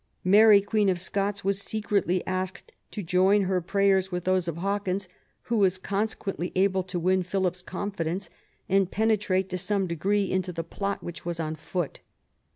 Mary 0.23 0.61
Queen 0.61 0.89
of 0.89 0.99
Scots 0.99 1.45
was 1.45 1.61
secretly 1.61 2.25
asked 2.25 2.71
to 2.89 3.03
join 3.03 3.43
her 3.43 3.61
prayers 3.61 4.11
with 4.11 4.23
those 4.23 4.47
of 4.47 4.57
Hawkins, 4.57 5.07
who 5.43 5.57
was 5.57 5.77
consequently 5.77 6.51
able 6.55 6.81
to 6.81 6.99
win 6.99 7.21
Philip's 7.21 7.61
confidence 7.61 8.27
and 8.67 8.89
penetrate 8.89 9.47
to 9.49 9.59
some 9.59 9.85
degree 9.85 10.31
into 10.31 10.51
the 10.51 10.63
plot 10.63 11.03
which 11.03 11.23
was 11.23 11.39
on 11.39 11.55
foot. 11.55 11.99